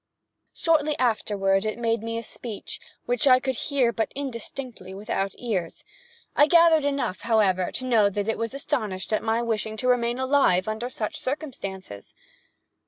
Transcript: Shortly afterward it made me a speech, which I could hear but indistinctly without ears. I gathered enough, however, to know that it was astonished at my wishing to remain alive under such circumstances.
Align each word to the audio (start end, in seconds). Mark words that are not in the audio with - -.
Shortly 0.55 0.97
afterward 0.97 1.63
it 1.63 1.77
made 1.77 2.01
me 2.01 2.17
a 2.17 2.23
speech, 2.23 2.79
which 3.05 3.27
I 3.27 3.39
could 3.39 3.53
hear 3.69 3.93
but 3.93 4.11
indistinctly 4.15 4.95
without 4.95 5.35
ears. 5.37 5.83
I 6.35 6.47
gathered 6.47 6.85
enough, 6.85 7.19
however, 7.21 7.71
to 7.73 7.85
know 7.85 8.09
that 8.09 8.27
it 8.27 8.39
was 8.39 8.55
astonished 8.55 9.13
at 9.13 9.21
my 9.21 9.43
wishing 9.43 9.77
to 9.77 9.87
remain 9.87 10.17
alive 10.17 10.67
under 10.67 10.89
such 10.89 11.19
circumstances. 11.19 12.15